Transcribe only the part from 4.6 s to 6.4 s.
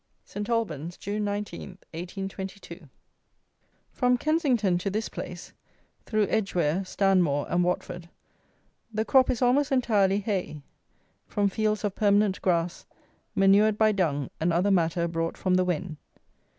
to this place, through